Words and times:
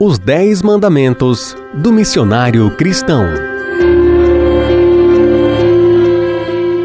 Os 0.00 0.16
Dez 0.16 0.62
Mandamentos 0.62 1.56
do 1.74 1.92
Missionário 1.92 2.70
Cristão. 2.76 3.24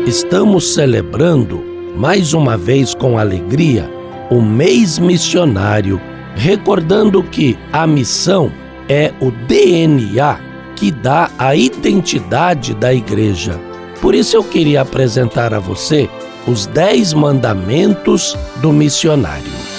Estamos 0.07 0.73
celebrando, 0.73 1.63
mais 1.95 2.33
uma 2.33 2.57
vez 2.57 2.95
com 2.95 3.19
alegria, 3.19 3.87
o 4.31 4.41
mês 4.41 4.97
missionário, 4.97 6.01
recordando 6.35 7.21
que 7.21 7.55
a 7.71 7.85
missão 7.85 8.51
é 8.89 9.13
o 9.21 9.29
DNA 9.29 10.39
que 10.75 10.89
dá 10.89 11.29
a 11.37 11.55
identidade 11.55 12.73
da 12.73 12.91
igreja. 12.91 13.59
Por 14.01 14.15
isso 14.15 14.35
eu 14.35 14.43
queria 14.43 14.81
apresentar 14.81 15.53
a 15.53 15.59
você 15.59 16.09
os 16.47 16.65
Dez 16.65 17.13
Mandamentos 17.13 18.35
do 18.59 18.73
Missionário. 18.73 19.72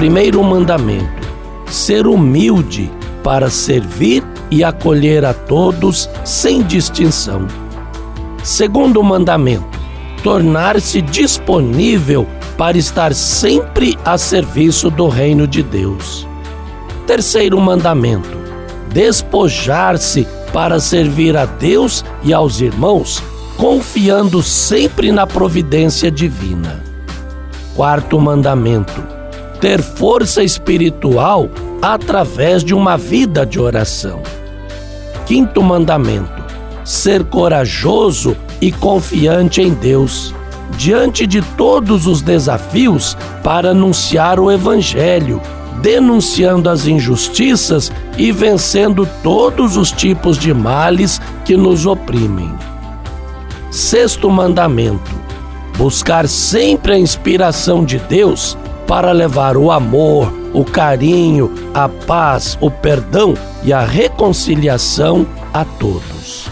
Primeiro 0.00 0.42
mandamento: 0.42 1.28
ser 1.66 2.06
humilde 2.06 2.90
para 3.22 3.50
servir 3.50 4.24
e 4.50 4.64
acolher 4.64 5.26
a 5.26 5.34
todos 5.34 6.08
sem 6.24 6.62
distinção. 6.62 7.46
Segundo 8.42 9.02
mandamento: 9.02 9.78
tornar-se 10.22 11.02
disponível 11.02 12.26
para 12.56 12.78
estar 12.78 13.12
sempre 13.12 13.94
a 14.02 14.16
serviço 14.16 14.88
do 14.88 15.06
reino 15.06 15.46
de 15.46 15.62
Deus. 15.62 16.26
Terceiro 17.06 17.60
mandamento: 17.60 18.38
despojar-se 18.90 20.26
para 20.50 20.80
servir 20.80 21.36
a 21.36 21.44
Deus 21.44 22.02
e 22.22 22.32
aos 22.32 22.62
irmãos, 22.62 23.22
confiando 23.58 24.42
sempre 24.42 25.12
na 25.12 25.26
providência 25.26 26.10
divina. 26.10 26.82
Quarto 27.76 28.18
mandamento: 28.18 29.19
ter 29.60 29.82
força 29.82 30.42
espiritual 30.42 31.48
através 31.82 32.64
de 32.64 32.74
uma 32.74 32.96
vida 32.96 33.44
de 33.44 33.60
oração. 33.60 34.20
Quinto 35.26 35.62
mandamento: 35.62 36.42
ser 36.84 37.24
corajoso 37.24 38.36
e 38.60 38.72
confiante 38.72 39.60
em 39.60 39.72
Deus, 39.72 40.34
diante 40.76 41.26
de 41.26 41.42
todos 41.56 42.06
os 42.06 42.22
desafios 42.22 43.16
para 43.44 43.70
anunciar 43.70 44.40
o 44.40 44.50
Evangelho, 44.50 45.40
denunciando 45.82 46.68
as 46.68 46.86
injustiças 46.86 47.92
e 48.16 48.32
vencendo 48.32 49.08
todos 49.22 49.76
os 49.76 49.92
tipos 49.92 50.38
de 50.38 50.52
males 50.52 51.20
que 51.44 51.56
nos 51.56 51.86
oprimem. 51.86 52.52
Sexto 53.70 54.28
mandamento: 54.30 55.10
buscar 55.76 56.26
sempre 56.26 56.92
a 56.92 56.98
inspiração 56.98 57.84
de 57.84 57.98
Deus 57.98 58.56
para 58.90 59.12
levar 59.12 59.56
o 59.56 59.70
amor, 59.70 60.32
o 60.52 60.64
carinho, 60.64 61.54
a 61.72 61.88
paz, 61.88 62.58
o 62.60 62.68
perdão 62.68 63.34
e 63.62 63.72
a 63.72 63.84
reconciliação 63.84 65.24
a 65.54 65.64
todos. 65.64 66.48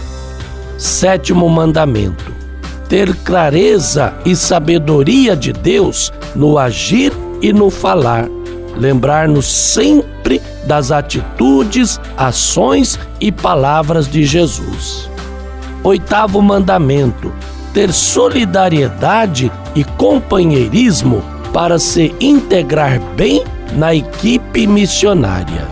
Sétimo 0.77 1.49
mandamento: 1.49 2.31
ter 2.87 3.13
clareza 3.25 4.13
e 4.25 4.37
sabedoria 4.37 5.35
de 5.35 5.51
Deus 5.51 6.13
no 6.33 6.57
agir 6.57 7.11
e 7.41 7.51
no 7.51 7.69
falar. 7.69 8.29
Lembrar-nos 8.73 9.45
sempre 9.45 10.41
das 10.65 10.93
atitudes, 10.93 11.99
ações 12.15 12.97
e 13.19 13.33
palavras 13.33 14.07
de 14.07 14.23
Jesus. 14.23 15.09
Oitavo 15.83 16.41
mandamento: 16.41 17.33
ter 17.73 17.91
solidariedade 17.91 19.51
e 19.75 19.83
companheirismo 19.83 21.21
para 21.59 21.77
se 21.77 22.15
integrar 22.21 23.01
bem 23.17 23.43
na 23.73 23.93
equipe 23.93 24.65
missionária. 24.65 25.67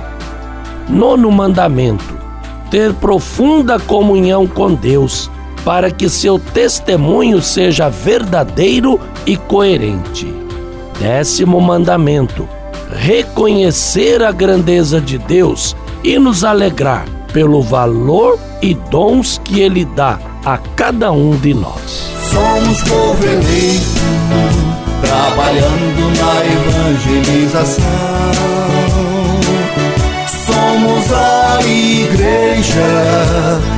Nono 0.89 1.31
mandamento: 1.31 2.17
ter 2.69 2.93
profunda 2.95 3.79
comunhão 3.79 4.45
com 4.45 4.73
Deus, 4.73 5.31
para 5.63 5.89
que 5.89 6.09
seu 6.09 6.37
testemunho 6.37 7.41
seja 7.41 7.87
verdadeiro 7.87 8.99
e 9.25 9.37
coerente. 9.37 10.27
Décimo 10.99 11.61
mandamento: 11.61 12.49
reconhecer 12.91 14.21
a 14.21 14.33
grandeza 14.33 14.99
de 14.99 15.17
Deus 15.17 15.73
e 16.03 16.19
nos 16.19 16.43
alegrar 16.43 17.05
pelo 17.31 17.61
valor 17.61 18.37
e 18.61 18.73
dons 18.73 19.39
que 19.41 19.61
Ele 19.61 19.85
dá 19.85 20.19
a 20.43 20.57
cada 20.57 21.13
um 21.13 21.37
de 21.37 21.53
nós. 21.53 22.11
Somos 22.29 22.81
povo 22.81 23.23
eleito 23.23 23.96
trabalhando 25.37 26.03
na 26.17 26.33
evangelização. 26.45 27.83
Somos 30.47 31.13
a 31.13 31.59
igreja 31.61 32.89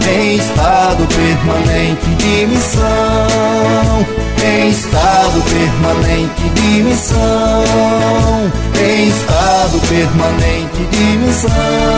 em 0.10 0.38
estado 0.38 1.06
permanente 1.08 2.10
de 2.16 2.48
missão. 2.48 4.08
Em 4.42 4.70
estado 4.70 5.42
permanente 5.42 6.50
de 6.56 6.84
missão. 6.84 7.20
Em 8.82 9.10
estado 9.10 9.80
permanente 9.82 10.86
de 10.92 11.18
missão. 11.18 11.89